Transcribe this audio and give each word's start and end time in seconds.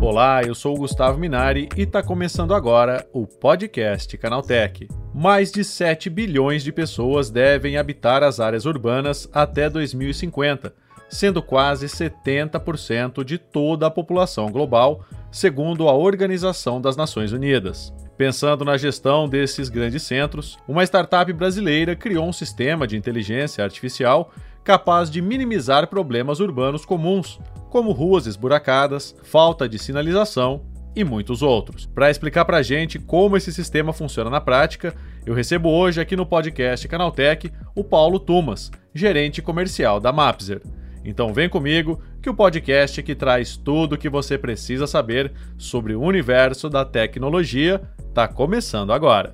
Olá, 0.00 0.42
eu 0.44 0.54
sou 0.54 0.76
o 0.76 0.78
Gustavo 0.78 1.18
Minari 1.18 1.68
e 1.76 1.82
está 1.82 2.04
começando 2.04 2.54
agora 2.54 3.04
o 3.12 3.26
podcast 3.26 4.16
Canaltech. 4.16 4.86
Mais 5.12 5.50
de 5.50 5.64
7 5.64 6.08
bilhões 6.08 6.62
de 6.62 6.70
pessoas 6.70 7.30
devem 7.30 7.76
habitar 7.76 8.22
as 8.22 8.38
áreas 8.38 8.64
urbanas 8.64 9.28
até 9.32 9.68
2050, 9.68 10.72
sendo 11.08 11.42
quase 11.42 11.86
70% 11.86 13.24
de 13.24 13.38
toda 13.38 13.88
a 13.88 13.90
população 13.90 14.52
global, 14.52 15.04
segundo 15.32 15.88
a 15.88 15.94
Organização 15.94 16.80
das 16.80 16.96
Nações 16.96 17.32
Unidas. 17.32 17.92
Pensando 18.16 18.64
na 18.64 18.76
gestão 18.76 19.28
desses 19.28 19.68
grandes 19.68 20.02
centros, 20.02 20.58
uma 20.68 20.84
startup 20.84 21.32
brasileira 21.32 21.96
criou 21.96 22.26
um 22.26 22.32
sistema 22.32 22.86
de 22.86 22.96
inteligência 22.96 23.64
artificial 23.64 24.30
capaz 24.62 25.10
de 25.10 25.20
minimizar 25.20 25.88
problemas 25.88 26.38
urbanos 26.38 26.84
comuns, 26.84 27.40
como 27.70 27.90
ruas 27.90 28.26
esburacadas, 28.26 29.16
falta 29.22 29.68
de 29.68 29.78
sinalização 29.78 30.62
e 30.94 31.02
muitos 31.02 31.42
outros. 31.42 31.86
Para 31.86 32.10
explicar 32.10 32.44
para 32.44 32.58
a 32.58 32.62
gente 32.62 32.98
como 32.98 33.36
esse 33.36 33.52
sistema 33.52 33.92
funciona 33.92 34.28
na 34.28 34.40
prática, 34.40 34.94
eu 35.24 35.34
recebo 35.34 35.70
hoje 35.70 36.00
aqui 36.00 36.14
no 36.14 36.26
podcast 36.26 36.86
Canaltech 36.86 37.50
o 37.74 37.82
Paulo 37.82 38.20
Tumas, 38.20 38.70
gerente 38.94 39.40
comercial 39.40 39.98
da 39.98 40.12
Mapzer. 40.12 40.60
Então 41.04 41.32
vem 41.32 41.48
comigo 41.48 42.00
que 42.20 42.30
o 42.30 42.34
podcast 42.34 43.02
que 43.02 43.14
traz 43.14 43.56
tudo 43.56 43.94
o 43.94 43.98
que 43.98 44.08
você 44.08 44.38
precisa 44.38 44.86
saber 44.86 45.32
sobre 45.58 45.94
o 45.94 46.00
universo 46.00 46.68
da 46.68 46.84
tecnologia 46.84 47.80
está 48.12 48.28
começando 48.28 48.92
agora. 48.92 49.32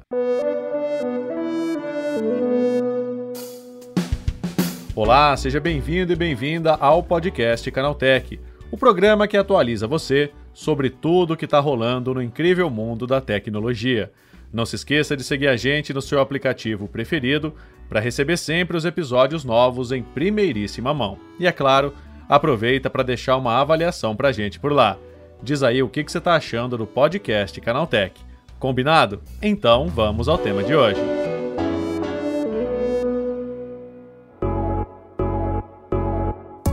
Olá, 4.95 5.36
seja 5.36 5.59
bem-vindo 5.59 6.12
e 6.12 6.16
bem-vinda 6.16 6.74
ao 6.77 7.02
podcast 7.02 7.69
Canaltech, 7.72 8.38
o 8.70 8.77
programa 8.77 9.27
que 9.27 9.36
atualiza 9.36 9.88
você 9.88 10.30
sobre 10.55 10.91
tudo 10.91 11.34
o 11.34 11.36
que 11.36 11.44
está 11.44 11.58
rolando 11.58 12.14
no 12.14 12.22
incrível 12.22 12.70
mundo 12.70 13.05
da 13.05 13.20
tecnologia. 13.20 14.12
Não 14.53 14.64
se 14.64 14.77
esqueça 14.77 15.16
de 15.16 15.25
seguir 15.25 15.48
a 15.48 15.56
gente 15.56 15.92
no 15.92 16.00
seu 16.00 16.20
aplicativo 16.20 16.86
preferido 16.86 17.53
para 17.88 17.98
receber 17.98 18.36
sempre 18.36 18.77
os 18.77 18.84
episódios 18.84 19.44
novos 19.44 19.91
em 19.91 20.05
primeiríssima 20.05 20.94
mão. 20.94 21.19
E 21.41 21.48
é 21.48 21.53
claro, 21.53 21.92
aproveita 22.28 22.88
para 22.88 23.03
deixar 23.03 23.36
uma 23.38 23.60
avaliação 23.60 24.14
para 24.14 24.28
a 24.28 24.33
gente 24.33 24.60
por 24.60 24.72
lá. 24.72 24.97
Diz 25.42 25.64
aí 25.64 25.83
o 25.83 25.88
que, 25.88 26.05
que 26.05 26.12
você 26.12 26.19
está 26.19 26.34
achando 26.34 26.78
do 26.78 26.86
podcast 26.86 27.60
Canaltech. 27.60 28.28
Combinado? 28.59 29.23
Então 29.41 29.87
vamos 29.89 30.28
ao 30.28 30.37
tema 30.37 30.64
de 30.64 30.75
hoje. 30.75 31.01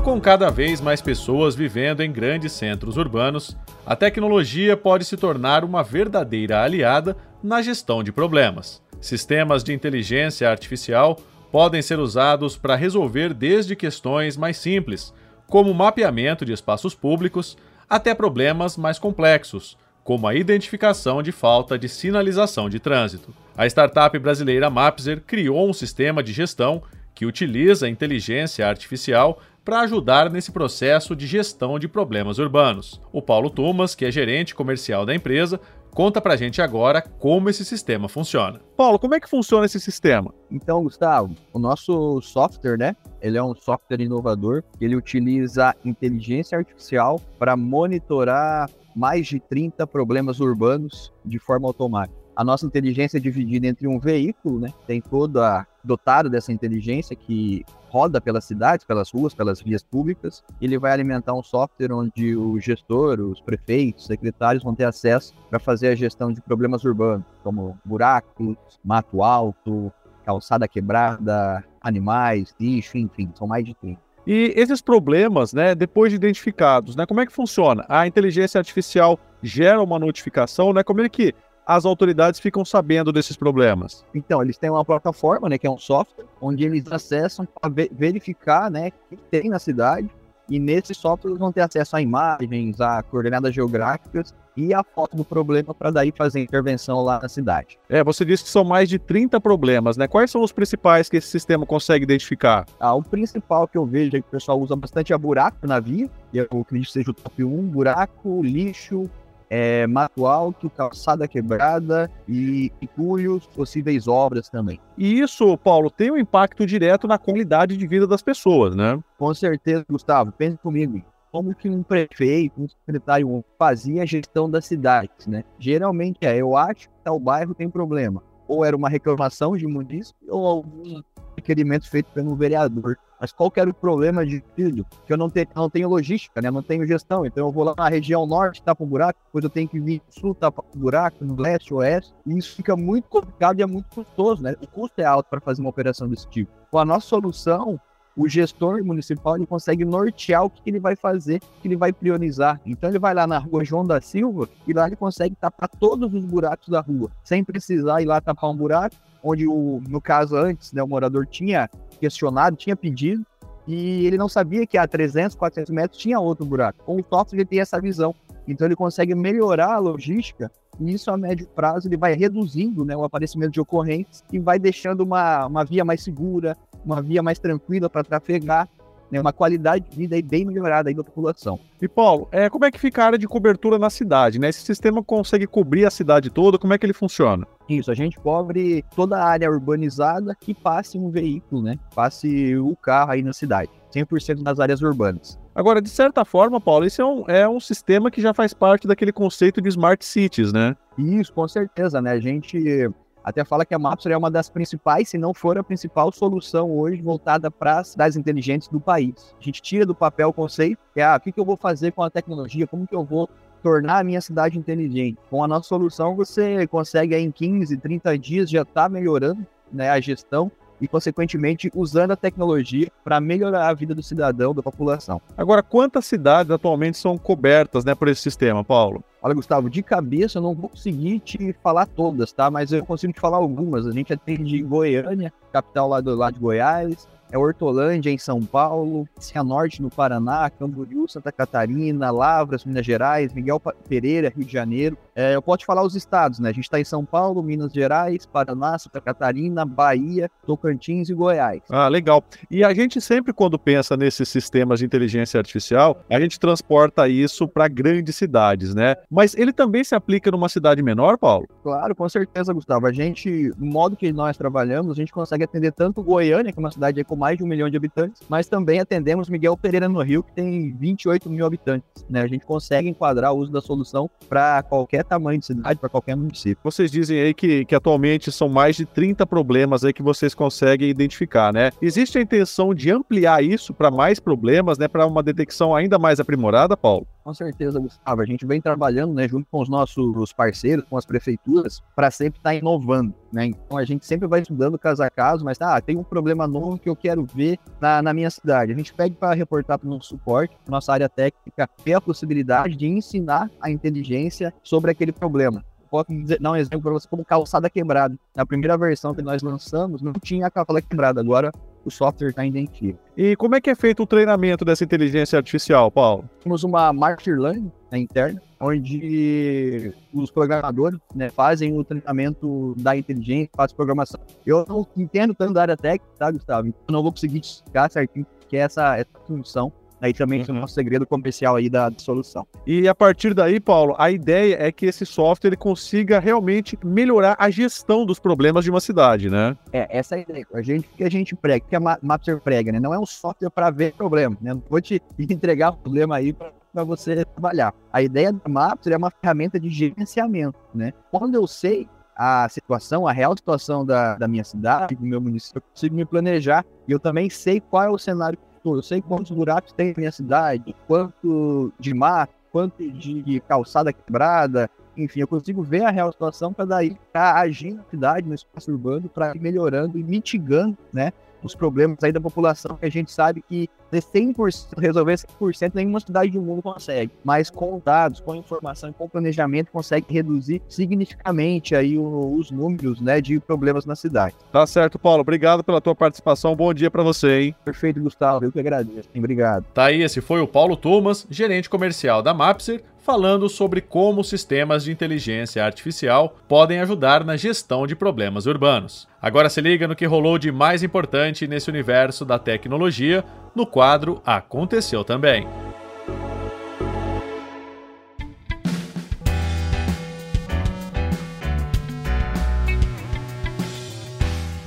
Com 0.03 0.22
cada 0.22 0.50
vez 0.50 0.80
mais 0.81 1.02
pessoas 1.02 1.55
vivendo 1.55 2.02
em 2.02 2.11
grandes 2.11 2.53
centros 2.53 2.95
urbanos, 2.95 3.55
a 3.86 3.95
tecnologia 3.95 4.77
pode 4.77 5.03
se 5.03 5.17
tornar 5.17 5.64
uma 5.64 5.83
verdadeira 5.83 6.64
aliada 6.64 7.17
na 7.44 7.61
gestão 7.61 8.03
de 8.03 8.11
problemas. 8.11 8.81
Sistemas 9.02 9.64
de 9.64 9.73
inteligência 9.73 10.49
artificial 10.49 11.20
podem 11.52 11.81
ser 11.81 11.99
usados 11.99 12.58
para 12.58 12.75
resolver 12.75 13.33
desde 13.33 13.75
questões 13.75 14.38
mais 14.38 14.58
simples, 14.58 15.14
como 15.47 15.73
mapeamento 15.73 16.45
de 16.45 16.53
espaços 16.53 16.95
públicos, 16.95 17.58
até 17.89 18.16
problemas 18.16 18.77
mais 18.77 18.97
complexos, 18.97 19.77
como 20.06 20.28
a 20.28 20.36
identificação 20.36 21.23
de 21.23 21.31
falta 21.31 21.80
de 21.80 21.89
sinalização 21.89 22.70
de 22.70 22.80
trânsito. 22.80 23.34
A 23.58 23.66
startup 23.66 24.17
brasileira 24.20 24.70
Mapzer 24.70 25.20
criou 25.25 25.67
um 25.67 25.73
sistema 25.73 26.22
de 26.22 26.31
gestão 26.31 26.84
que 27.16 27.25
utiliza 27.25 27.89
inteligência 27.89 28.67
artificial 28.67 29.42
para 29.64 29.80
ajudar 29.80 30.30
nesse 30.30 30.52
processo 30.52 31.16
de 31.16 31.26
gestão 31.26 31.80
de 31.80 31.88
problemas 31.88 32.38
urbanos. 32.38 33.02
O 33.11 33.20
Paulo 33.20 33.50
Tumas, 33.50 33.95
que 33.95 34.06
é 34.06 34.11
gerente 34.11 34.53
comercial 34.53 35.08
da 35.08 35.16
empresa, 35.16 35.59
conta 35.95 36.20
para 36.20 36.33
a 36.33 36.38
gente 36.38 36.61
agora 36.61 37.02
como 37.02 37.50
esse 37.50 37.64
sistema 37.64 38.10
funciona. 38.10 38.60
Paulo, 38.76 39.00
como 39.00 39.16
é 39.16 39.20
que 39.20 39.30
funciona 39.30 39.66
esse 39.66 39.80
sistema? 39.80 40.33
Então, 40.52 40.83
Gustavo, 40.83 41.33
o 41.54 41.58
nosso 41.58 42.22
software, 42.22 42.78
né? 42.78 42.95
Ele 43.22 43.38
é 43.38 43.44
um 43.44 43.56
software 43.56 44.02
inovador. 44.02 44.61
Ele 44.80 44.95
utiliza 44.95 45.73
inteligência 45.86 46.58
artificial 46.58 47.20
para 47.39 47.56
monitorar 47.56 48.70
mais 48.94 49.26
de 49.26 49.39
30 49.39 49.88
problemas 49.88 50.42
urbanos 50.42 51.14
de 51.23 51.39
forma 51.39 51.67
automática. 51.67 52.20
A 52.36 52.44
nossa 52.44 52.66
inteligência 52.66 53.17
é 53.17 53.22
dividida 53.22 53.66
entre 53.66 53.88
um 53.88 53.98
veículo, 53.98 54.60
né? 54.60 54.73
Tem 54.86 55.00
toda 55.00 55.66
dotado 55.82 56.30
dessa 56.30 56.52
inteligência 56.52 57.16
que 57.16 57.64
roda 57.95 58.20
pelas 58.20 58.44
cidades, 58.44 58.86
pelas 58.86 59.10
ruas, 59.10 59.33
pelas 59.33 59.61
vias 59.61 59.82
públicas. 59.82 60.44
Ele 60.60 60.78
vai 60.78 60.92
alimentar 60.92 61.33
um 61.33 61.42
software 61.42 61.94
onde 61.94 62.36
o 62.36 62.60
gestor, 62.60 63.22
os 63.22 63.39
prefeitos, 63.39 64.06
secretários 64.06 64.66
vão 64.66 64.76
ter 64.76 64.83
acesso 64.83 65.33
para 65.50 65.60
fazer 65.60 65.88
a 65.88 65.95
gestão 65.95 66.30
de 66.33 66.42
problemas 66.42 66.83
urbanos, 66.83 67.26
como 67.42 67.80
buracos, 67.86 68.58
mato 68.83 69.23
alto, 69.23 69.94
calçada 70.26 70.67
quebrada, 70.67 71.64
animais, 71.80 72.54
lixo, 72.60 72.98
enfim, 72.98 73.32
são 73.33 73.48
mais 73.48 73.64
de 73.64 73.73
30. 73.76 74.02
E 74.27 74.52
esses 74.58 74.82
problemas, 74.82 75.54
né, 75.54 75.73
depois 75.73 76.12
de 76.12 76.17
identificados, 76.17 76.98
né, 76.98 77.06
como 77.06 77.22
é 77.22 77.26
que 77.26 77.32
funciona? 77.32 77.86
A 77.88 78.06
inteligência 78.06 78.58
artificial 78.58 79.17
gera 79.42 79.82
uma 79.82 80.00
notificação, 80.00 80.73
né? 80.73 80.83
Como 80.83 81.02
é 81.02 81.08
que 81.08 81.33
as 81.65 81.86
autoridades 81.86 82.39
ficam 82.39 82.64
sabendo 82.64 83.11
desses 83.11 83.36
problemas? 83.36 84.05
Então, 84.14 84.42
eles 84.42 84.58
têm 84.58 84.70
uma 84.70 84.86
plataforma, 84.86 85.49
né, 85.49 85.58
que 85.58 85.65
é 85.65 85.71
um 85.71 85.77
software, 85.77 86.26
onde 86.42 86.64
eles 86.64 86.92
acessam 86.92 87.45
para 87.45 87.71
verificar, 87.92 88.70
né, 88.70 88.92
o 89.11 89.15
que 89.15 89.17
tem 89.31 89.49
na 89.49 89.59
cidade, 89.59 90.09
e 90.49 90.59
nesse 90.59 90.93
software 90.93 91.31
eles 91.31 91.39
vão 91.39 91.52
ter 91.52 91.61
acesso 91.61 91.95
a 91.95 92.02
imagens, 92.02 92.80
a 92.80 93.02
coordenadas 93.03 93.53
geográficas 93.53 94.33
e 94.55 94.73
a 94.73 94.83
foto 94.83 95.17
do 95.17 95.26
problema 95.26 95.73
para 95.73 95.92
daí 95.92 96.14
fazer 96.15 96.39
intervenção 96.39 97.03
lá 97.03 97.20
na 97.20 97.27
cidade. 97.27 97.77
É, 97.89 98.03
você 98.03 98.23
disse 98.23 98.43
que 98.43 98.49
são 98.49 98.64
mais 98.64 98.87
de 98.87 98.97
30 98.97 99.42
problemas, 99.42 99.97
né? 99.97 100.08
Quais 100.08 100.32
são 100.32 100.42
os 100.42 100.52
principais 100.52 101.09
que 101.09 101.17
esse 101.17 101.27
sistema 101.27 101.65
consegue 101.65 102.03
identificar? 102.03 102.65
Ah, 102.80 102.93
o 102.93 103.03
principal 103.03 103.67
que 103.67 103.77
eu 103.77 103.86
vejo 103.86 104.15
é 104.15 104.21
que 104.21 104.27
o 104.27 104.32
pessoal 104.32 104.59
usa 104.59 104.76
bastante 104.76 105.11
é 105.11 105.17
buraco 105.17 105.65
na 105.67 105.80
via, 105.80 106.09
e 106.32 106.37
eu 106.37 106.45
acredito 106.45 106.87
que 106.87 106.93
seja 106.93 107.11
o 107.11 107.14
top 107.14 107.43
1, 107.43 107.67
buraco, 107.67 108.42
lixo, 108.43 109.09
é, 109.50 109.86
mato 109.88 110.26
alto, 110.26 110.70
calçada 110.70 111.28
quebrada 111.28 112.10
e 112.28 112.72
entulhos, 112.82 113.48
possíveis 113.48 114.08
obras 114.08 114.50
também. 114.50 114.80
E 114.98 115.20
isso, 115.20 115.58
Paulo, 115.58 115.89
tem 115.89 116.11
um 116.11 116.17
impacto 116.17 116.66
direto 116.66 117.08
na 117.08 117.17
qualidade 117.17 117.78
de 117.78 117.88
vida 117.88 118.08
das 118.08 118.22
pessoas, 118.22 118.76
né? 118.76 119.00
Com 119.17 119.33
certeza, 119.33 119.86
Gustavo. 119.89 120.32
Pense 120.32 120.58
comigo. 120.58 121.02
Como 121.32 121.54
que 121.54 121.70
um 121.70 121.83
prefeito, 121.83 122.61
um 122.61 122.67
secretário 122.67 123.44
fazia 123.60 124.04
a 124.04 124.06
gestão 124.06 124.50
das 124.50 124.66
cidades, 124.66 125.28
né? 125.28 125.44
Geralmente 125.60 126.20
é, 126.22 126.38
eu 126.38 126.56
acho 126.56 126.88
que 126.88 126.95
tal 127.04 127.20
bairro 127.20 127.54
tem 127.54 127.70
problema. 127.70 128.24
Ou 128.48 128.63
era 128.63 128.75
uma 128.75 128.88
reclamação 128.88 129.57
de 129.57 129.68
município 129.68 130.16
ou 130.30 130.45
algum 130.45 131.01
requerimento 131.35 131.89
feito 131.89 132.07
pelo 132.12 132.35
vereador. 132.35 132.97
Mas 133.19 133.31
qual 133.31 133.50
que 133.50 133.59
era 133.59 133.69
o 133.69 133.73
problema 133.73 134.25
de 134.25 134.44
filho? 134.56 134.85
Que 135.06 135.13
eu 135.13 135.18
não, 135.18 135.29
te, 135.29 135.47
não 135.56 135.69
tenho 135.69 135.89
logística, 135.89 136.41
né? 136.41 136.51
Não 136.51 136.62
tenho 136.62 136.85
gestão. 136.85 137.25
Então 137.25 137.47
eu 137.47 137.51
vou 137.51 137.63
lá 137.63 137.73
na 137.77 137.88
região 137.88 138.25
norte, 138.25 138.62
tá 138.62 138.75
um 138.79 138.85
buraco, 138.85 139.19
depois 139.25 139.44
eu 139.44 139.50
tenho 139.50 139.68
que 139.68 139.79
vir 139.79 140.01
sul, 140.09 140.35
tá 140.35 140.50
um 140.50 140.79
buraco, 140.79 141.23
no 141.23 141.39
leste, 141.39 141.73
oeste. 141.73 142.13
E 142.25 142.38
isso 142.38 142.56
fica 142.56 142.75
muito 142.75 143.07
complicado 143.07 143.59
e 143.59 143.63
é 143.63 143.65
muito 143.65 143.88
custoso, 143.89 144.44
né? 144.44 144.56
O 144.62 144.68
custo 144.68 145.00
é 145.00 145.06
alto 145.06 145.27
para 145.29 145.39
fazer 145.39 145.62
uma 145.62 145.69
operação 145.69 146.07
desse 146.07 146.27
tipo. 146.27 146.51
Com 146.69 146.77
a 146.77 146.85
nossa 146.85 147.07
solução, 147.07 147.79
o 148.15 148.27
gestor 148.27 148.83
municipal 148.83 149.36
ele 149.36 149.45
consegue 149.45 149.83
nortear 149.83 150.45
o 150.45 150.50
que 150.50 150.62
ele 150.69 150.80
vai 150.80 150.95
fazer, 150.95 151.38
o 151.38 151.62
que 151.62 151.68
ele 151.68 151.75
vai 151.75 151.92
priorizar. 151.92 152.59
Então 152.65 152.89
ele 152.89 153.00
vai 153.00 153.13
lá 153.13 153.27
na 153.27 153.38
rua 153.38 153.63
João 153.63 153.86
da 153.86 154.00
Silva 154.00 154.48
e 154.65 154.74
lá 154.74 154.88
ele 154.88 154.95
consegue 154.95 155.36
tapar 155.36 155.69
todos 155.69 156.13
os 156.13 156.24
buracos 156.24 156.69
da 156.69 156.80
rua, 156.80 157.12
sem 157.24 157.44
precisar 157.44 158.01
ir 158.01 158.06
lá 158.06 158.21
tapar 158.21 158.50
um 158.50 158.56
buraco, 158.56 158.95
onde 159.24 159.48
o, 159.48 159.81
no 159.88 160.00
caso 160.00 160.36
antes, 160.36 160.71
né, 160.71 160.81
o 160.81 160.88
morador 160.88 161.25
tinha 161.25 161.69
questionado, 162.00 162.56
tinha 162.56 162.75
pedido, 162.75 163.25
e 163.67 164.06
ele 164.06 164.17
não 164.17 164.29
sabia 164.29 164.65
que 164.67 164.77
a 164.77 164.88
300, 164.88 165.35
400 165.35 165.73
metros 165.73 166.00
tinha 166.00 166.19
outro 166.19 166.45
buraco. 166.45 166.83
Com 166.85 166.97
o 166.97 167.03
software 167.03 167.45
tem 167.45 167.59
essa 167.59 167.81
visão. 167.81 168.13
Então 168.47 168.67
ele 168.67 168.75
consegue 168.75 169.15
melhorar 169.15 169.73
a 169.73 169.79
logística 169.79 170.51
e 170.79 170.94
isso 170.94 171.09
a 171.09 171.17
médio 171.17 171.47
prazo 171.47 171.88
ele 171.88 171.97
vai 171.97 172.13
reduzindo 172.13 172.83
né, 172.83 172.95
o 172.95 173.03
aparecimento 173.03 173.51
de 173.51 173.62
ocorrências 173.62 174.23
e 174.31 174.39
vai 174.39 174.59
deixando 174.59 175.01
uma, 175.01 175.47
uma 175.47 175.63
via 175.63 175.85
mais 175.85 176.03
segura, 176.03 176.56
uma 176.85 177.01
via 177.01 177.23
mais 177.23 177.39
tranquila 177.39 177.89
para 177.89 178.03
trafegar, 178.03 178.69
né, 179.11 179.19
uma 179.19 179.33
qualidade 179.33 179.85
de 179.89 179.95
vida 179.95 180.15
bem 180.21 180.45
melhorada 180.45 180.89
aí 180.89 180.95
da 180.95 181.03
população. 181.03 181.59
E 181.81 181.87
Paulo, 181.87 182.27
é, 182.31 182.49
como 182.49 182.65
é 182.65 182.71
que 182.71 182.79
fica 182.79 183.03
a 183.03 183.05
área 183.05 183.17
de 183.17 183.27
cobertura 183.27 183.77
na 183.77 183.89
cidade? 183.89 184.39
Né? 184.39 184.49
Esse 184.49 184.61
sistema 184.61 185.03
consegue 185.03 185.45
cobrir 185.45 185.85
a 185.85 185.91
cidade 185.91 186.29
toda? 186.29 186.57
Como 186.57 186.73
é 186.73 186.77
que 186.77 186.85
ele 186.85 186.93
funciona? 186.93 187.45
Isso, 187.67 187.91
a 187.91 187.93
gente 187.93 188.17
cobre 188.19 188.83
toda 188.95 189.17
a 189.17 189.25
área 189.25 189.49
urbanizada 189.49 190.35
que 190.39 190.53
passe 190.53 190.97
um 190.97 191.09
veículo, 191.09 191.63
né? 191.63 191.79
Passe 191.93 192.55
o 192.57 192.75
carro 192.75 193.11
aí 193.11 193.23
na 193.23 193.33
cidade. 193.33 193.71
100% 193.93 194.41
nas 194.41 194.59
áreas 194.59 194.81
urbanas. 194.81 195.39
Agora, 195.53 195.81
de 195.81 195.89
certa 195.89 196.25
forma, 196.25 196.59
Paulo, 196.59 196.85
isso 196.85 197.01
é 197.01 197.05
um, 197.05 197.23
é 197.27 197.49
um 197.49 197.59
sistema 197.59 198.11
que 198.11 198.21
já 198.21 198.33
faz 198.33 198.53
parte 198.53 198.88
daquele 198.88 199.11
conceito 199.11 199.61
de 199.61 199.69
smart 199.69 200.03
cities, 200.05 200.51
né? 200.51 200.75
Isso, 200.97 201.33
com 201.33 201.47
certeza, 201.47 202.01
né? 202.01 202.11
A 202.11 202.19
gente 202.19 202.89
até 203.25 203.44
fala 203.44 203.66
que 203.66 203.74
a 203.74 203.80
Mapster 203.80 204.12
é 204.12 204.18
uma 204.18 204.30
das 204.30 204.51
principais, 204.51 205.10
se 205.10 205.18
não 205.18 205.33
for 205.33 205.57
a 205.57 205.63
principal 205.63 206.12
solução 206.12 206.69
hoje 206.72 207.01
voltada 207.01 207.50
para 207.50 207.80
as 207.80 207.88
cidades 207.88 208.16
inteligentes 208.16 208.68
do 208.68 208.80
país. 208.80 209.36
A 209.42 209.44
gente 209.44 209.63
tira 209.63 209.83
do 209.83 209.95
papel 209.95 210.30
o 210.30 210.33
conceito, 210.33 210.77
que 210.94 211.01
é 211.01 211.04
ah, 211.04 211.16
o 211.16 211.19
que, 211.19 211.31
que 211.31 211.39
eu 211.39 211.44
vou 211.44 211.57
fazer 211.57 211.92
com 211.92 212.04
a 212.04 212.10
tecnologia, 212.10 212.68
como 212.68 212.86
que 212.86 212.94
eu 212.94 213.04
vou 213.04 213.27
tornar 213.63 213.98
a 213.98 214.04
minha 214.04 214.22
cidade 214.22 214.60
inteligente. 214.60 215.18
Com 215.27 215.44
a 215.44 215.48
nossa 215.48 215.68
solução, 215.68 216.16
você 216.16 216.68
consegue 216.68 217.18
em 217.18 217.31
15, 217.31 217.75
30 217.77 218.16
dias 218.19 218.48
já 218.48 218.62
estar 218.62 218.83
tá 218.83 218.89
melhorando 218.89 219.44
né, 219.74 219.89
a 219.89 220.00
gestão 220.00 220.51
e, 220.80 220.88
consequentemente, 220.88 221.72
usando 221.74 222.12
a 222.12 222.16
tecnologia 222.16 222.92
para 223.04 223.19
melhorar 223.19 223.69
a 223.69 223.74
vida 223.74 223.95
do 223.95 224.04
cidadão, 224.04 224.54
da 224.54 224.62
população. 224.62 225.19
Agora, 225.36 225.63
quantas 225.63 226.06
cidades 226.06 226.51
atualmente 226.51 227.00
são 227.00 227.18
cobertas 227.18 227.83
né, 227.83 227.95
por 227.95 228.07
esse 228.07 228.22
sistema, 228.22 228.63
Paulo? 228.63 229.04
Olha, 229.25 229.33
Gustavo, 229.33 229.72
de 229.72 229.81
cabeça 229.81 230.38
eu 230.38 230.44
não 230.44 230.54
vou 230.54 230.69
conseguir 230.69 231.19
te 231.19 231.51
falar 231.63 231.88
todas, 231.88 232.31
tá? 232.31 232.51
Mas 232.51 232.72
eu 232.72 232.86
consigo 232.86 233.12
te 233.12 233.19
falar 233.19 233.38
algumas. 233.38 233.88
A 233.88 233.92
gente 233.92 234.13
atende 234.13 234.62
Goiânia, 234.62 235.33
capital 235.51 235.89
lá 235.89 236.00
do 236.00 236.16
lado 236.16 236.36
de 236.36 236.39
Goiás, 236.39 237.07
é 237.31 237.38
Hortolândia, 237.38 238.10
em 238.10 238.18
São 238.18 238.44
Paulo, 238.44 239.07
Cianorte, 239.19 239.81
no 239.81 239.89
Paraná, 239.89 240.50
Camboriú, 240.50 241.07
Santa 241.07 241.31
Catarina, 241.31 242.12
Lavras, 242.12 242.63
Minas 242.63 242.86
Gerais, 242.86 243.33
Miguel 243.33 243.60
Pereira, 243.89 244.31
Rio 244.33 244.45
de 244.45 244.54
Janeiro. 244.54 244.98
É, 245.16 245.36
eu 245.36 245.42
posso 245.42 245.60
te 245.60 245.66
falar 245.66 245.83
os 245.83 245.95
estados, 245.95 246.39
né? 246.39 246.50
A 246.50 246.54
gente 246.54 246.66
está 246.66 246.80
em 246.80 246.83
São 246.83 247.04
Paulo, 247.04 247.42
Minas 247.42 247.74
Gerais, 247.74 248.25
Paraná, 248.25 248.77
Santa 248.77 249.01
Catarina, 249.01 249.66
Bahia, 249.66 250.30
Tocantins 250.45 251.10
e 251.10 251.13
Goiás. 251.13 251.62
Ah, 251.69 251.88
legal. 251.88 252.24
E 252.50 252.63
a 252.63 252.74
gente 252.74 253.01
sempre, 253.01 253.33
quando 253.33 253.57
pensa 253.57 253.98
nesses 253.98 254.30
sistemas 254.30 254.80
de 254.80 254.86
inteligência 254.86 255.38
artificial, 255.38 256.04
a 256.10 256.19
gente 256.19 256.39
transporta 256.39 257.07
isso 257.07 257.48
para 257.48 257.68
grandes 257.68 258.16
cidades, 258.16 258.75
né? 258.75 258.95
Mas 259.15 259.33
ele 259.33 259.53
também 259.53 259.81
se 259.81 259.95
aplica 259.95 260.29
numa 260.29 260.50
cidade 260.50 260.83
menor, 260.83 261.17
Paulo? 261.17 261.47
Claro, 261.63 261.95
com 261.95 262.09
certeza, 262.09 262.51
Gustavo. 262.51 262.85
A 262.85 262.91
gente, 262.91 263.50
no 263.57 263.65
modo 263.65 263.95
que 263.95 264.12
nós 264.12 264.35
trabalhamos, 264.35 264.91
a 264.91 264.95
gente 264.95 265.13
consegue 265.13 265.45
atender 265.45 265.71
tanto 265.71 266.03
Goiânia, 266.03 266.51
que 266.51 266.59
é 266.59 266.62
uma 266.62 266.69
cidade 266.69 267.01
com 267.06 267.15
mais 267.15 267.38
de 267.38 267.44
um 267.45 267.47
milhão 267.47 267.69
de 267.69 267.77
habitantes, 267.77 268.21
mas 268.27 268.45
também 268.47 268.81
atendemos 268.81 269.29
Miguel 269.29 269.56
Pereira 269.56 269.88
no 269.88 270.01
Rio, 270.01 270.21
que 270.21 270.33
tem 270.33 270.75
28 270.75 271.29
mil 271.29 271.45
habitantes. 271.45 271.88
Né? 272.09 272.23
A 272.23 272.27
gente 272.27 272.45
consegue 272.45 272.89
enquadrar 272.89 273.31
o 273.31 273.38
uso 273.38 273.53
da 273.53 273.62
solução 273.62 274.09
para 274.27 274.62
qualquer 274.63 275.06
tamanho 275.06 275.39
de 275.39 275.45
cidade, 275.45 275.79
para 275.79 275.88
qualquer 275.88 276.17
município. 276.17 276.57
Vocês 276.62 276.91
dizem 276.91 277.17
aí 277.17 277.33
que, 277.33 277.63
que 277.63 277.73
atualmente 277.73 278.33
são 278.33 278.50
mais 278.50 278.75
de 278.75 278.85
30 278.85 279.25
problemas 279.25 279.85
aí 279.85 279.94
que 279.94 280.03
vocês 280.03 280.35
conseguem 280.35 280.89
identificar, 280.89 281.53
né? 281.53 281.71
Existe 281.81 282.17
a 282.17 282.21
intenção 282.21 282.73
de 282.73 282.91
ampliar 282.91 283.41
isso 283.41 283.73
para 283.73 283.89
mais 283.89 284.19
problemas, 284.19 284.77
né? 284.77 284.89
Para 284.89 285.07
uma 285.07 285.23
detecção 285.23 285.73
ainda 285.73 285.97
mais 285.97 286.19
aprimorada, 286.19 286.75
Paulo? 286.75 287.07
Com 287.25 287.33
certeza, 287.33 287.80
Gustavo. 287.80 288.22
A 288.22 288.25
gente 288.25 288.45
vem 288.45 288.62
trabalhando, 288.62 289.12
né, 289.12 289.27
junto 289.27 289.48
com 289.50 289.60
os 289.60 289.68
nossos 289.68 290.31
parceiros, 290.31 290.86
com 290.88 290.95
as 290.95 291.07
prefeituras, 291.07 291.81
para 291.95 292.12
sempre 292.12 292.38
estar 292.38 292.51
tá 292.51 292.56
inovando, 292.56 293.16
né? 293.33 293.48
Então 293.48 293.80
a 293.80 293.83
gente 293.83 294.06
sempre 294.06 294.27
vai 294.27 294.42
estudando 294.42 294.77
caso 294.77 295.01
a 295.01 295.10
caso, 295.10 295.44
mas 295.44 295.57
tá, 295.57 295.81
tem 295.81 295.98
um 295.98 296.04
problema 296.04 296.45
novo 296.45 296.77
que 296.77 296.88
eu 296.88 296.95
quero 296.95 297.25
ver 297.25 297.57
na, 297.81 298.00
na 298.00 298.13
minha 298.13 298.30
cidade. 298.30 298.72
A 298.72 298.75
gente 298.75 298.94
pede 298.94 299.16
para 299.16 299.33
reportar 299.33 299.80
para 299.80 299.88
o 299.88 299.89
nosso 299.89 300.10
suporte, 300.10 300.56
nossa 300.69 300.94
área 300.94 301.10
técnica, 301.10 301.68
ter 301.83 301.94
a 301.94 302.01
possibilidade 302.01 302.75
de 302.75 302.86
ensinar 302.86 303.50
a 303.60 303.72
inteligência 303.72 304.54
sobre 304.62 304.92
aquele 304.92 305.12
problema 305.12 305.66
posso 305.89 306.10
dar 306.42 306.51
um 306.51 306.56
exemplo 306.56 306.81
para 306.81 306.92
você 306.92 307.07
como 307.07 307.24
calçada 307.24 307.69
quebrada. 307.69 308.18
Na 308.36 308.45
primeira 308.45 308.77
versão 308.77 309.13
que 309.16 309.22
nós 309.22 309.42
lançamos, 309.42 310.01
não 310.01 310.12
tinha 310.13 310.48
a 310.48 310.51
calçada 310.51 310.81
quebrada. 310.81 311.22
Agora 311.22 311.51
o 311.85 311.91
software 311.91 312.29
está 312.29 312.45
identificado. 312.45 312.99
E 313.15 313.35
como 313.35 313.55
é 313.55 313.61
que 313.61 313.69
é 313.69 313.75
feito 313.75 314.03
o 314.03 314.07
treinamento 314.07 314.65
dessa 314.65 314.83
inteligência 314.83 315.37
artificial, 315.37 315.89
Paulo? 315.91 316.27
Temos 316.43 316.63
uma 316.63 316.91
Machine 316.91 317.37
Learning 317.37 317.71
né, 317.91 317.99
interna, 317.99 318.41
onde 318.59 319.93
os 320.13 320.31
programadores 320.31 320.99
né, 321.13 321.29
fazem 321.29 321.77
o 321.77 321.83
treinamento 321.83 322.73
da 322.77 322.97
inteligência, 322.97 323.49
fazem 323.55 323.75
programação. 323.75 324.19
Eu 324.45 324.65
não 324.67 324.85
entendo 324.97 325.33
tanto 325.33 325.53
da 325.53 325.61
área 325.61 325.77
técnica, 325.77 326.13
tá, 326.17 326.31
Gustavo? 326.31 326.67
Então 326.67 326.93
não 326.93 327.03
vou 327.03 327.11
conseguir 327.11 327.39
explicar 327.39 327.89
certinho 327.89 328.25
que 328.47 328.57
é 328.57 328.61
essa, 328.61 328.97
essa 328.97 329.09
função 329.27 329.71
Aí 330.01 330.13
também 330.13 330.42
uhum. 330.42 330.45
é 330.47 330.51
o 330.51 330.56
nosso 330.62 330.74
segredo 330.74 331.06
comercial 331.06 331.56
aí 331.56 331.69
da, 331.69 331.92
solução. 331.97 332.45
E 332.65 332.88
a 332.88 332.95
partir 332.95 333.33
daí, 333.33 333.59
Paulo, 333.59 333.95
a 333.97 334.12
ideia 334.12 334.57
é 334.59 334.71
que 334.71 334.86
esse 334.86 335.06
software 335.06 335.50
ele 335.50 335.57
consiga 335.57 336.19
realmente 336.19 336.77
melhorar 336.83 337.36
a 337.39 337.50
gestão 337.50 338.06
dos 338.06 338.19
problemas 338.19 338.63
de 338.63 338.69
uma 338.69 338.81
cidade, 338.81 339.30
né? 339.30 339.57
É, 339.71 339.97
essa 339.97 340.15
é 340.15 340.19
a 340.19 340.21
ideia. 340.21 340.47
A 340.53 340.62
gente, 340.62 340.88
que 340.89 341.03
a 341.03 341.09
gente 341.09 341.36
prega, 341.36 341.65
que 341.68 341.75
a 341.75 341.80
Mapster 342.01 342.39
prega, 342.39 342.71
né? 342.71 342.80
Não 342.80 342.94
é 342.94 343.00
um 343.00 343.06
software 343.06 343.50
para 343.50 343.69
ver 343.69 343.94
problema, 343.94 344.38
né? 344.42 344.53
Não 344.53 344.63
vou 344.69 344.81
te 344.81 345.01
entregar 345.18 345.71
o 345.71 345.77
problema 345.77 346.15
aí 346.15 346.33
para 346.33 346.83
você 346.83 347.25
trabalhar. 347.25 347.74
A 347.91 348.01
ideia 348.01 348.33
da 348.33 348.50
Mapster 348.50 348.94
é 348.94 348.98
uma 348.98 349.12
ferramenta 349.12 349.59
de 349.59 349.69
gerenciamento, 349.69 350.57
né? 350.74 350.94
Quando 351.12 351.36
eu 351.36 351.48
sei 351.48 351.88
a 352.15 352.48
situação, 352.48 353.06
a 353.06 353.12
real 353.12 353.36
situação 353.36 353.86
da, 353.86 354.15
da 354.15 354.27
minha 354.27 354.44
cidade, 354.44 354.95
do 354.95 355.06
meu 355.06 355.19
município, 355.19 355.57
eu 355.57 355.62
consigo 355.74 355.95
me 355.95 356.06
planejar 356.06 356.65
e 356.88 356.91
eu 356.91 357.00
também 357.00 357.30
sei 357.30 357.59
qual 357.59 357.83
é 357.83 357.89
o 357.89 357.98
cenário 357.98 358.39
eu 358.73 358.81
sei 358.81 359.01
quantos 359.01 359.31
buracos 359.31 359.73
tem 359.73 359.89
na 359.89 359.95
minha 359.97 360.12
cidade, 360.12 360.75
quanto 360.88 361.71
de 361.79 361.94
mato, 361.94 362.33
quanto 362.51 362.89
de 362.89 363.39
calçada 363.41 363.91
quebrada, 363.91 364.69
enfim, 364.97 365.19
eu 365.19 365.27
consigo 365.27 365.62
ver 365.62 365.83
a 365.83 365.91
real 365.91 366.12
situação 366.12 366.53
para 366.53 366.65
daí 366.65 366.97
estar 367.07 367.35
agindo 367.35 367.77
na 367.77 367.83
cidade, 367.83 368.27
no 368.27 368.33
espaço 368.33 368.71
urbano, 368.71 369.09
para 369.09 369.35
ir 369.35 369.41
melhorando 369.41 370.00
e 370.00 370.03
mitigando, 370.03 370.77
né, 370.94 371.12
os 371.43 371.55
problemas 371.55 371.97
aí 372.03 372.11
da 372.11 372.21
população, 372.21 372.75
que 372.75 372.85
a 372.85 372.91
gente 372.91 373.11
sabe 373.11 373.41
que 373.41 373.69
100%, 373.91 374.77
resolver 374.77 375.13
100% 375.13 375.71
nenhuma 375.73 375.99
cidade 375.99 376.31
do 376.31 376.41
mundo 376.41 376.61
consegue, 376.61 377.11
mas 377.23 377.49
com 377.49 377.81
dados, 377.83 378.19
com 378.19 378.35
informação 378.35 378.89
e 378.89 378.93
com 378.93 379.07
planejamento 379.07 379.71
consegue 379.71 380.13
reduzir 380.13 380.61
significativamente 380.67 381.75
aí 381.75 381.97
os 381.97 382.51
números, 382.51 382.99
né, 382.99 383.21
de 383.21 383.39
problemas 383.39 383.85
na 383.85 383.95
cidade. 383.95 384.35
Tá 384.51 384.67
certo, 384.67 384.99
Paulo. 384.99 385.21
Obrigado 385.21 385.63
pela 385.63 385.79
tua 385.79 385.95
participação. 385.95 386.55
Bom 386.55 386.73
dia 386.73 386.91
para 386.91 387.03
você, 387.03 387.39
hein? 387.39 387.55
Perfeito, 387.63 388.01
Gustavo. 388.01 388.43
Eu 388.43 388.51
que 388.51 388.59
agradeço. 388.59 389.09
Obrigado. 389.15 389.65
Tá 389.73 389.85
aí, 389.85 390.01
esse 390.01 390.19
foi 390.19 390.41
o 390.41 390.47
Paulo 390.47 390.75
Thomas, 390.75 391.25
gerente 391.29 391.69
comercial 391.69 392.21
da 392.21 392.33
Mapser, 392.33 392.83
falando 393.05 393.47
sobre 393.47 393.81
como 393.81 394.23
sistemas 394.23 394.83
de 394.83 394.91
inteligência 394.91 395.63
artificial 395.63 396.35
podem 396.47 396.79
ajudar 396.79 397.23
na 397.23 397.37
gestão 397.37 397.85
de 397.85 397.95
problemas 397.95 398.47
urbanos. 398.47 399.07
Agora 399.21 399.47
se 399.47 399.61
liga 399.61 399.87
no 399.87 399.95
que 399.95 400.07
rolou 400.07 400.39
de 400.39 400.51
mais 400.51 400.81
importante 400.81 401.47
nesse 401.47 401.69
universo 401.69 402.25
da 402.25 402.39
tecnologia 402.39 403.23
no 403.53 403.63
quadro 403.67 404.23
Aconteceu 404.25 405.03
Também. 405.03 405.47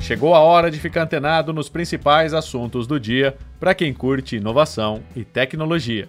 Chegou 0.00 0.32
a 0.32 0.38
hora 0.38 0.70
de 0.70 0.78
ficar 0.78 1.02
antenado 1.02 1.52
nos 1.52 1.68
principais 1.68 2.32
assuntos 2.32 2.86
do 2.86 3.00
dia 3.00 3.36
para 3.58 3.74
quem 3.74 3.92
curte 3.92 4.36
inovação 4.36 5.02
e 5.16 5.24
tecnologia. 5.24 6.08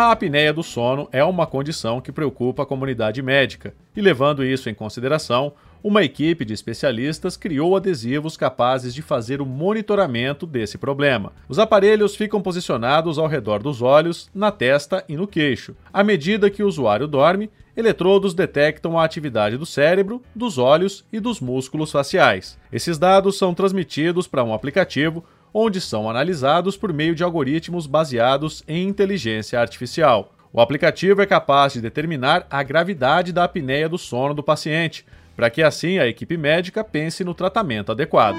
A 0.00 0.12
apneia 0.12 0.52
do 0.52 0.62
sono 0.62 1.08
é 1.10 1.24
uma 1.24 1.44
condição 1.44 2.00
que 2.00 2.12
preocupa 2.12 2.62
a 2.62 2.66
comunidade 2.66 3.20
médica, 3.20 3.74
e 3.96 4.00
levando 4.00 4.44
isso 4.44 4.70
em 4.70 4.74
consideração, 4.74 5.52
uma 5.82 6.04
equipe 6.04 6.44
de 6.44 6.54
especialistas 6.54 7.36
criou 7.36 7.76
adesivos 7.76 8.36
capazes 8.36 8.94
de 8.94 9.02
fazer 9.02 9.40
o 9.40 9.44
monitoramento 9.44 10.46
desse 10.46 10.78
problema. 10.78 11.32
Os 11.48 11.58
aparelhos 11.58 12.14
ficam 12.14 12.40
posicionados 12.40 13.18
ao 13.18 13.26
redor 13.26 13.60
dos 13.60 13.82
olhos, 13.82 14.30
na 14.32 14.52
testa 14.52 15.04
e 15.08 15.16
no 15.16 15.26
queixo. 15.26 15.74
À 15.92 16.04
medida 16.04 16.48
que 16.48 16.62
o 16.62 16.68
usuário 16.68 17.08
dorme, 17.08 17.50
eletrodos 17.76 18.34
detectam 18.34 18.96
a 18.96 19.04
atividade 19.04 19.56
do 19.56 19.66
cérebro, 19.66 20.22
dos 20.32 20.58
olhos 20.58 21.04
e 21.12 21.18
dos 21.18 21.40
músculos 21.40 21.90
faciais. 21.90 22.56
Esses 22.72 22.98
dados 22.98 23.36
são 23.36 23.52
transmitidos 23.52 24.28
para 24.28 24.44
um 24.44 24.54
aplicativo 24.54 25.24
onde 25.60 25.80
são 25.80 26.08
analisados 26.08 26.76
por 26.76 26.92
meio 26.92 27.16
de 27.16 27.24
algoritmos 27.24 27.88
baseados 27.88 28.62
em 28.68 28.86
inteligência 28.86 29.58
artificial. 29.58 30.32
O 30.52 30.60
aplicativo 30.60 31.20
é 31.20 31.26
capaz 31.26 31.72
de 31.72 31.80
determinar 31.80 32.46
a 32.48 32.62
gravidade 32.62 33.32
da 33.32 33.42
apneia 33.42 33.88
do 33.88 33.98
sono 33.98 34.34
do 34.34 34.42
paciente, 34.42 35.04
para 35.34 35.50
que 35.50 35.60
assim 35.60 35.98
a 35.98 36.06
equipe 36.06 36.36
médica 36.36 36.84
pense 36.84 37.24
no 37.24 37.34
tratamento 37.34 37.90
adequado. 37.90 38.36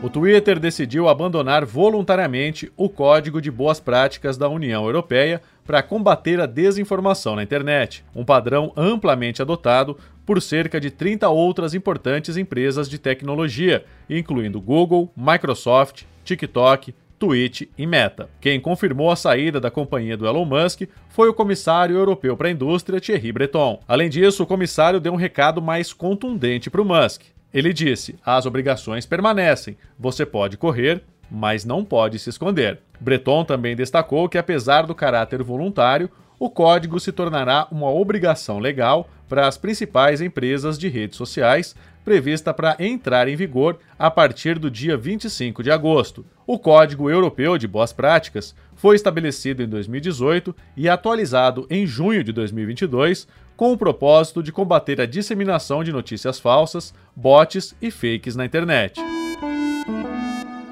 O 0.00 0.08
Twitter 0.08 0.60
decidiu 0.60 1.08
abandonar 1.08 1.64
voluntariamente 1.64 2.70
o 2.76 2.88
Código 2.88 3.42
de 3.42 3.50
Boas 3.50 3.80
Práticas 3.80 4.36
da 4.36 4.48
União 4.48 4.84
Europeia 4.84 5.42
para 5.66 5.82
combater 5.82 6.40
a 6.40 6.46
desinformação 6.46 7.36
na 7.36 7.42
internet, 7.42 8.04
um 8.14 8.24
padrão 8.24 8.72
amplamente 8.76 9.42
adotado 9.42 9.98
por 10.24 10.40
cerca 10.40 10.80
de 10.80 10.90
30 10.90 11.28
outras 11.28 11.74
importantes 11.74 12.36
empresas 12.36 12.88
de 12.88 12.98
tecnologia, 12.98 13.84
incluindo 14.08 14.60
Google, 14.60 15.10
Microsoft, 15.16 16.04
TikTok, 16.24 16.94
Twitch 17.18 17.62
e 17.76 17.86
Meta. 17.86 18.28
Quem 18.40 18.60
confirmou 18.60 19.10
a 19.10 19.16
saída 19.16 19.60
da 19.60 19.70
companhia 19.70 20.16
do 20.16 20.26
Elon 20.26 20.44
Musk 20.44 20.82
foi 21.08 21.28
o 21.28 21.34
comissário 21.34 21.96
europeu 21.96 22.36
para 22.36 22.48
a 22.48 22.50
indústria 22.50 23.00
Thierry 23.00 23.32
Breton. 23.32 23.80
Além 23.88 24.08
disso, 24.10 24.42
o 24.42 24.46
comissário 24.46 25.00
deu 25.00 25.12
um 25.12 25.16
recado 25.16 25.62
mais 25.62 25.92
contundente 25.92 26.68
para 26.68 26.82
o 26.82 26.84
Musk. 26.84 27.22
Ele 27.54 27.72
disse: 27.72 28.16
as 28.24 28.44
obrigações 28.44 29.06
permanecem, 29.06 29.78
você 29.98 30.26
pode 30.26 30.58
correr, 30.58 31.02
mas 31.30 31.64
não 31.64 31.84
pode 31.84 32.18
se 32.18 32.30
esconder. 32.30 32.80
Breton 33.00 33.44
também 33.44 33.76
destacou 33.76 34.28
que, 34.28 34.38
apesar 34.38 34.86
do 34.86 34.94
caráter 34.94 35.42
voluntário, 35.42 36.10
o 36.38 36.50
código 36.50 37.00
se 37.00 37.12
tornará 37.12 37.66
uma 37.70 37.90
obrigação 37.90 38.58
legal 38.58 39.08
para 39.28 39.46
as 39.46 39.56
principais 39.56 40.20
empresas 40.20 40.78
de 40.78 40.88
redes 40.88 41.16
sociais, 41.16 41.74
prevista 42.04 42.54
para 42.54 42.76
entrar 42.78 43.26
em 43.26 43.34
vigor 43.34 43.78
a 43.98 44.10
partir 44.10 44.58
do 44.58 44.70
dia 44.70 44.96
25 44.96 45.62
de 45.62 45.70
agosto. 45.70 46.24
O 46.46 46.58
Código 46.58 47.10
Europeu 47.10 47.58
de 47.58 47.66
Boas 47.66 47.92
Práticas 47.92 48.54
foi 48.76 48.94
estabelecido 48.94 49.62
em 49.62 49.68
2018 49.68 50.54
e 50.76 50.88
atualizado 50.88 51.66
em 51.68 51.86
junho 51.86 52.22
de 52.22 52.32
2022 52.32 53.26
com 53.56 53.72
o 53.72 53.78
propósito 53.78 54.42
de 54.42 54.52
combater 54.52 55.00
a 55.00 55.06
disseminação 55.06 55.82
de 55.82 55.90
notícias 55.90 56.38
falsas, 56.38 56.94
bots 57.16 57.74
e 57.80 57.90
fakes 57.90 58.36
na 58.36 58.44
internet. 58.44 59.00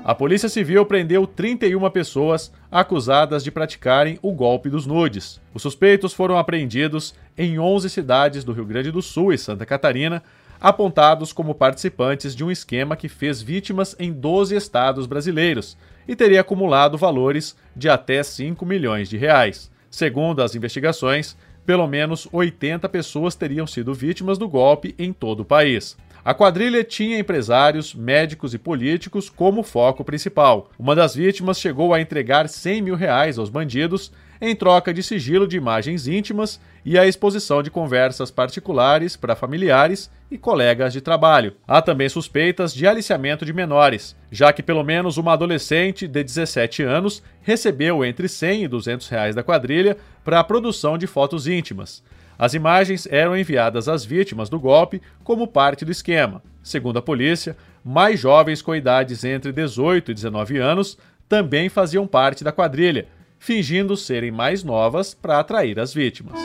A 0.07 0.15
Polícia 0.15 0.51
Civil 0.51 0.85
prendeu 0.85 1.27
31 1.27 1.89
pessoas 1.89 2.53
acusadas 2.71 3.43
de 3.43 3.51
praticarem 3.51 4.19
o 4.21 4.33
golpe 4.33 4.69
dos 4.69 4.85
nudes. 4.85 5.41
Os 5.55 5.63
suspeitos 5.63 6.13
foram 6.13 6.37
apreendidos 6.37 7.15
em 7.39 7.59
11 7.59 7.89
cidades 7.89 8.45
do 8.45 8.53
Rio 8.53 8.67
Grande 8.67 8.91
do 8.91 9.01
Sul 9.01 9.33
e 9.33 9.39
Santa 9.39 9.65
Catarina, 9.65 10.23
apontados 10.61 11.33
como 11.33 11.55
participantes 11.55 12.37
de 12.37 12.45
um 12.45 12.51
esquema 12.51 12.97
que 12.97 13.09
fez 13.09 13.41
vítimas 13.41 13.97
em 13.99 14.13
12 14.13 14.55
estados 14.55 15.07
brasileiros 15.07 15.75
e 16.07 16.15
teria 16.15 16.43
acumulado 16.43 16.99
valores 16.99 17.57
de 17.75 17.89
até 17.89 18.23
5 18.23 18.67
milhões 18.67 19.09
de 19.09 19.17
reais. 19.17 19.71
Segundo 19.91 20.43
as 20.43 20.55
investigações, 20.55 21.35
pelo 21.65 21.87
menos 21.87 22.29
80 22.31 22.87
pessoas 22.91 23.35
teriam 23.35 23.67
sido 23.67 23.95
vítimas 23.95 24.37
do 24.37 24.51
golpe 24.51 24.95
em 24.99 25.15
todo 25.15 25.41
o 25.41 25.45
país. 25.47 25.97
A 26.25 26.33
quadrilha 26.33 26.83
tinha 26.83 27.19
empresários, 27.19 27.95
médicos 27.95 28.55
e 28.55 28.59
políticos 28.59 29.29
como 29.29 29.63
foco 29.63 30.03
principal. 30.03 30.71
Uma 30.79 30.95
das 30.95 31.15
vítimas 31.15 31.61
chegou 31.61 31.93
a 31.93 32.01
entregar 32.01 32.49
100 32.49 32.81
mil 32.81 32.95
reais 32.95 33.37
aos 33.37 33.51
bandidos 33.51 34.11
em 34.41 34.57
troca 34.57 34.93
de 34.95 35.03
sigilo 35.03 35.47
de 35.47 35.59
imagens 35.59 36.09
íntimas 36.09 36.59
e 36.83 36.99
a 36.99 37.07
exposição 37.07 37.63
de 37.63 37.71
conversas 37.71 38.31
particulares 38.31 39.17
para 39.17 39.37
familiares 39.37 40.11
e 40.31 40.39
colegas 40.39 40.95
de 40.95 41.03
trabalho. 41.03 41.53
Há 41.69 41.83
também 41.83 42.09
suspeitas 42.09 42.73
de 42.73 42.87
aliciamento 42.87 43.45
de 43.45 43.53
menores, 43.53 44.17
já 44.33 44.51
que 44.51 44.63
pelo 44.63 44.83
menos 44.83 45.19
uma 45.19 45.35
adolescente 45.35 46.09
de 46.09 46.25
17 46.25 46.83
anos 46.83 47.23
recebeu 47.43 48.03
entre 48.03 48.31
100 48.31 48.65
e 48.65 48.69
200 48.69 49.09
reais 49.11 49.35
da 49.35 49.43
quadrilha 49.43 49.99
para 50.25 50.41
a 50.41 50.45
produção 50.45 50.97
de 50.97 51.07
fotos 51.07 51.47
íntimas. 51.47 52.03
As 52.39 52.55
imagens 52.55 53.07
eram 53.11 53.37
enviadas 53.37 53.89
às 53.89 54.05
vítimas 54.05 54.49
do 54.49 54.59
golpe 54.59 55.01
como 55.23 55.47
parte 55.47 55.85
do 55.85 55.93
esquema. 55.93 56.43
Segundo 56.63 56.99
a 56.99 57.03
polícia, 57.03 57.57
mais 57.85 58.19
jovens 58.19 58.63
com 58.63 58.75
idades 58.75 59.25
entre 59.25 59.53
18 59.53 60.11
e 60.11 60.15
19 60.15 60.59
anos 60.59 60.99
também 61.29 61.69
faziam 61.69 62.07
parte 62.07 62.43
da 62.45 62.53
quadrilha, 62.53 63.07
fingindo 63.39 63.97
serem 63.97 64.31
mais 64.31 64.65
novas 64.65 65.15
para 65.15 65.39
atrair 65.39 65.79
as 65.79 65.93
vítimas. 65.93 66.39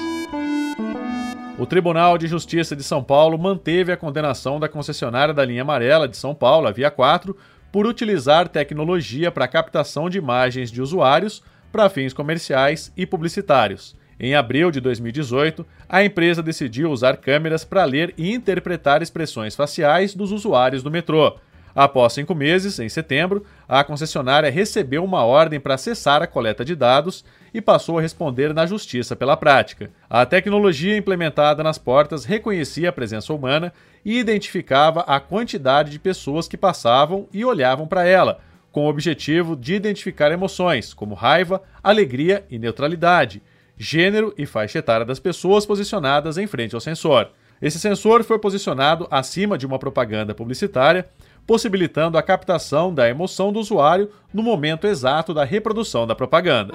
O 1.57 1.65
Tribunal 1.65 2.17
de 2.17 2.27
Justiça 2.27 2.75
de 2.75 2.83
São 2.83 3.03
Paulo 3.03 3.37
manteve 3.37 3.91
a 3.91 3.97
condenação 3.97 4.59
da 4.59 4.69
concessionária 4.69 5.33
da 5.33 5.43
linha 5.43 5.61
amarela 5.61 6.07
de 6.07 6.15
São 6.15 6.33
Paulo, 6.33 6.67
a 6.67 6.71
Via 6.71 6.89
4, 6.89 7.35
por 7.71 7.85
utilizar 7.85 8.47
tecnologia 8.47 9.29
para 9.31 9.47
captação 9.47 10.09
de 10.09 10.17
imagens 10.17 10.71
de 10.71 10.81
usuários 10.81 11.43
para 11.71 11.89
fins 11.89 12.13
comerciais 12.13 12.91
e 12.95 13.05
publicitários. 13.05 13.95
Em 14.19 14.35
abril 14.35 14.69
de 14.69 14.81
2018, 14.81 15.65
a 15.87 16.03
empresa 16.03 16.43
decidiu 16.43 16.91
usar 16.91 17.15
câmeras 17.15 17.63
para 17.63 17.85
ler 17.85 18.13
e 18.17 18.33
interpretar 18.33 19.01
expressões 19.01 19.55
faciais 19.55 20.13
dos 20.13 20.33
usuários 20.33 20.83
do 20.83 20.91
metrô. 20.91 21.37
Após 21.73 22.11
cinco 22.13 22.35
meses, 22.35 22.77
em 22.79 22.89
setembro, 22.89 23.45
a 23.65 23.81
concessionária 23.81 24.51
recebeu 24.51 25.05
uma 25.05 25.23
ordem 25.23 25.57
para 25.57 25.77
cessar 25.77 26.21
a 26.21 26.27
coleta 26.27 26.65
de 26.65 26.75
dados 26.75 27.23
e 27.53 27.61
passou 27.61 27.97
a 27.97 28.01
responder 28.01 28.53
na 28.53 28.65
justiça 28.65 29.15
pela 29.15 29.37
prática. 29.37 29.89
A 30.09 30.25
tecnologia 30.25 30.97
implementada 30.97 31.63
nas 31.63 31.77
portas 31.77 32.25
reconhecia 32.25 32.89
a 32.89 32.93
presença 32.93 33.33
humana 33.33 33.71
e 34.03 34.19
identificava 34.19 35.01
a 35.01 35.21
quantidade 35.21 35.91
de 35.91 35.99
pessoas 35.99 36.45
que 36.45 36.57
passavam 36.57 37.29
e 37.31 37.45
olhavam 37.45 37.87
para 37.87 38.05
ela, 38.05 38.39
com 38.69 38.85
o 38.85 38.89
objetivo 38.89 39.55
de 39.55 39.75
identificar 39.75 40.29
emoções, 40.31 40.93
como 40.93 41.15
raiva, 41.15 41.61
alegria 41.81 42.43
e 42.49 42.59
neutralidade 42.59 43.41
gênero 43.79 44.33
e 44.37 44.45
faixa 44.45 44.79
etária 44.79 45.05
das 45.05 45.19
pessoas 45.19 45.65
posicionadas 45.65 46.37
em 46.37 46.45
frente 46.45 46.75
ao 46.75 46.81
sensor. 46.81 47.29
Esse 47.61 47.79
sensor 47.79 48.25
foi 48.25 48.37
posicionado 48.37 49.07
acima 49.09 49.57
de 49.57 49.65
uma 49.65 49.79
propaganda 49.79 50.35
publicitária, 50.35 51.07
possibilitando 51.47 52.17
a 52.17 52.21
captação 52.21 52.93
da 52.93 53.09
emoção 53.09 53.53
do 53.53 53.59
usuário 53.59 54.11
no 54.33 54.43
momento 54.43 54.85
exato 54.85 55.33
da 55.33 55.45
reprodução 55.45 56.05
da 56.05 56.13
propaganda. 56.13 56.73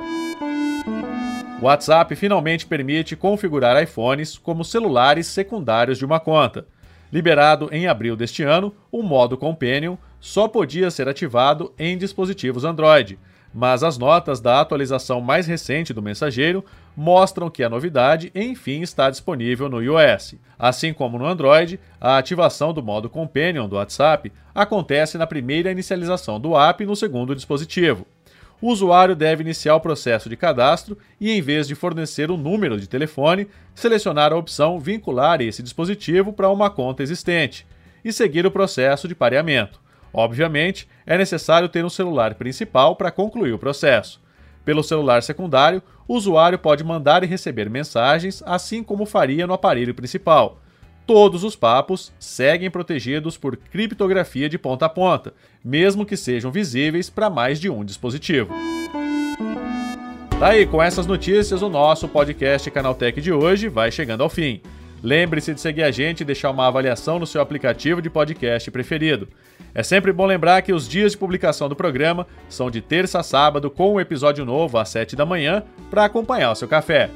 O 1.60 1.66
WhatsApp 1.66 2.16
finalmente 2.16 2.66
permite 2.66 3.14
configurar 3.14 3.82
iPhones 3.82 4.36
como 4.38 4.64
celulares 4.64 5.26
secundários 5.26 5.98
de 5.98 6.04
uma 6.04 6.18
conta. 6.18 6.66
Liberado 7.12 7.68
em 7.70 7.86
abril 7.86 8.16
deste 8.16 8.42
ano, 8.42 8.74
o 8.90 9.02
modo 9.02 9.36
Companion 9.36 9.96
só 10.18 10.48
podia 10.48 10.90
ser 10.90 11.08
ativado 11.08 11.72
em 11.78 11.96
dispositivos 11.96 12.64
Android, 12.64 13.18
mas 13.54 13.84
as 13.84 13.96
notas 13.96 14.40
da 14.40 14.60
atualização 14.60 15.20
mais 15.20 15.46
recente 15.46 15.94
do 15.94 16.02
mensageiro 16.02 16.64
mostram 16.96 17.48
que 17.48 17.62
a 17.62 17.68
novidade 17.68 18.32
enfim 18.34 18.82
está 18.82 19.08
disponível 19.08 19.68
no 19.68 19.80
iOS. 19.80 20.34
Assim 20.58 20.92
como 20.92 21.18
no 21.18 21.26
Android, 21.26 21.78
a 22.00 22.18
ativação 22.18 22.72
do 22.72 22.82
modo 22.82 23.08
Companion 23.08 23.68
do 23.68 23.76
WhatsApp 23.76 24.32
acontece 24.52 25.16
na 25.16 25.26
primeira 25.26 25.70
inicialização 25.70 26.40
do 26.40 26.56
app 26.58 26.84
no 26.84 26.96
segundo 26.96 27.34
dispositivo. 27.34 28.06
O 28.60 28.70
usuário 28.70 29.14
deve 29.14 29.42
iniciar 29.42 29.76
o 29.76 29.80
processo 29.80 30.28
de 30.28 30.36
cadastro 30.36 30.96
e, 31.20 31.30
em 31.30 31.40
vez 31.42 31.68
de 31.68 31.74
fornecer 31.74 32.30
um 32.30 32.36
número 32.36 32.80
de 32.80 32.88
telefone, 32.88 33.46
selecionar 33.74 34.32
a 34.32 34.36
opção 34.36 34.80
Vincular 34.80 35.40
esse 35.40 35.62
dispositivo 35.62 36.32
para 36.32 36.48
uma 36.48 36.70
conta 36.70 37.02
existente 37.02 37.66
e 38.04 38.12
seguir 38.12 38.46
o 38.46 38.50
processo 38.50 39.06
de 39.06 39.14
pareamento. 39.14 39.83
Obviamente, 40.14 40.86
é 41.04 41.18
necessário 41.18 41.68
ter 41.68 41.84
um 41.84 41.90
celular 41.90 42.36
principal 42.36 42.94
para 42.94 43.10
concluir 43.10 43.52
o 43.52 43.58
processo. 43.58 44.22
Pelo 44.64 44.84
celular 44.84 45.24
secundário, 45.24 45.82
o 46.06 46.14
usuário 46.14 46.58
pode 46.58 46.84
mandar 46.84 47.24
e 47.24 47.26
receber 47.26 47.68
mensagens, 47.68 48.40
assim 48.46 48.82
como 48.82 49.04
faria 49.04 49.46
no 49.46 49.52
aparelho 49.52 49.92
principal. 49.92 50.60
Todos 51.04 51.42
os 51.42 51.56
papos 51.56 52.12
seguem 52.18 52.70
protegidos 52.70 53.36
por 53.36 53.56
criptografia 53.56 54.48
de 54.48 54.56
ponta 54.56 54.86
a 54.86 54.88
ponta, 54.88 55.34
mesmo 55.62 56.06
que 56.06 56.16
sejam 56.16 56.50
visíveis 56.50 57.10
para 57.10 57.28
mais 57.28 57.60
de 57.60 57.68
um 57.68 57.84
dispositivo. 57.84 58.54
Tá 60.38 60.48
aí, 60.48 60.64
com 60.64 60.82
essas 60.82 61.06
notícias, 61.06 61.60
o 61.60 61.68
nosso 61.68 62.08
podcast 62.08 62.70
Canaltech 62.70 63.20
de 63.20 63.32
hoje 63.32 63.68
vai 63.68 63.90
chegando 63.90 64.22
ao 64.22 64.30
fim. 64.30 64.62
Lembre-se 65.02 65.52
de 65.52 65.60
seguir 65.60 65.82
a 65.82 65.90
gente 65.90 66.22
e 66.22 66.24
deixar 66.24 66.50
uma 66.50 66.66
avaliação 66.66 67.18
no 67.18 67.26
seu 67.26 67.42
aplicativo 67.42 68.00
de 68.00 68.08
podcast 68.08 68.70
preferido. 68.70 69.28
É 69.74 69.82
sempre 69.82 70.12
bom 70.12 70.24
lembrar 70.24 70.62
que 70.62 70.72
os 70.72 70.88
dias 70.88 71.12
de 71.12 71.18
publicação 71.18 71.68
do 71.68 71.74
programa 71.74 72.26
são 72.48 72.70
de 72.70 72.80
terça 72.80 73.18
a 73.18 73.22
sábado, 73.24 73.68
com 73.68 73.94
um 73.94 74.00
episódio 74.00 74.44
novo 74.44 74.78
às 74.78 74.88
7 74.90 75.16
da 75.16 75.26
manhã, 75.26 75.64
para 75.90 76.04
acompanhar 76.04 76.52
o 76.52 76.54
seu 76.54 76.68
café. 76.68 77.10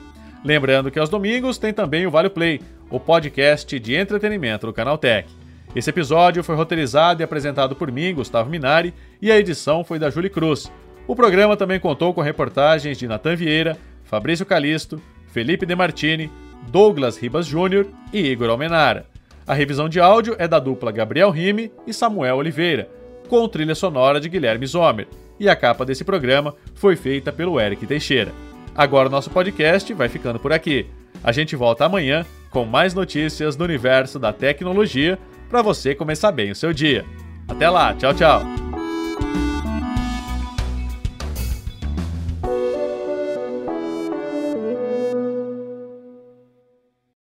Lembrando 0.45 0.91
que 0.91 0.99
aos 0.99 1.09
domingos 1.09 1.57
tem 1.57 1.73
também 1.73 2.07
o 2.07 2.11
Vale 2.11 2.29
Play, 2.29 2.61
o 2.91 2.99
podcast 2.99 3.79
de 3.79 3.95
entretenimento 3.95 4.67
do 4.67 4.73
Canal 4.73 4.99
Tech. 4.99 5.29
Esse 5.75 5.91
episódio 5.91 6.43
foi 6.43 6.57
roteirizado 6.57 7.23
e 7.23 7.25
apresentado 7.25 7.77
por 7.77 7.93
mim, 7.93 8.15
Gustavo 8.15 8.50
Minari, 8.50 8.93
e 9.23 9.31
a 9.31 9.38
edição 9.38 9.85
foi 9.85 9.99
da 9.99 10.11
Julie 10.11 10.31
Cruz. 10.31 10.71
O 11.07 11.15
programa 11.15 11.57
também 11.57 11.79
contou 11.79 12.12
com 12.12 12.21
reportagens 12.21 12.99
de 12.99 13.07
Natan 13.07 13.37
Vieira, 13.37 13.77
Fabrício 14.05 14.45
Calisto, 14.45 15.00
Felipe 15.29 15.65
Demartini, 15.65 16.31
Douglas 16.69 17.17
Ribas 17.17 17.47
Júnior 17.47 17.87
e 18.12 18.19
Igor 18.19 18.50
Almenara. 18.50 19.07
A 19.49 19.55
revisão 19.55 19.88
de 19.88 19.99
áudio 19.99 20.37
é 20.38 20.47
da 20.47 20.59
dupla 20.59 20.93
Gabriel 20.93 21.31
Rime 21.31 21.73
e 21.87 21.95
Samuel 21.95 22.37
Oliveira, 22.37 22.87
com 23.31 23.49
trilha 23.49 23.75
sonora 23.75 24.21
de 24.21 24.28
Guilherme 24.28 24.67
Zomer. 24.67 25.09
E 25.40 25.49
a 25.49 25.57
capa 25.57 25.87
desse 25.87 26.05
programa 26.05 26.55
foi 26.75 26.97
feita 26.97 27.33
pelo 27.33 27.59
Eric 27.59 27.87
Teixeira. 27.87 28.31
Agora 28.75 29.09
o 29.09 29.11
nosso 29.11 29.31
podcast 29.31 29.95
vai 29.95 30.11
ficando 30.11 30.38
por 30.38 30.52
aqui. 30.52 30.87
A 31.25 31.33
gente 31.33 31.57
volta 31.57 31.87
amanhã 31.87 32.26
com 32.50 32.67
mais 32.67 32.93
notícias 32.93 33.57
do 33.57 33.64
universo 33.64 34.19
da 34.19 34.35
tecnologia 34.35 35.19
para 35.49 35.62
você 35.62 35.95
começar 35.95 36.31
bem 36.31 36.50
o 36.50 36.55
seu 36.55 36.75
dia. 36.75 37.07
Até 37.49 37.71
lá, 37.71 37.95
tchau, 37.95 38.12
tchau. 38.12 38.43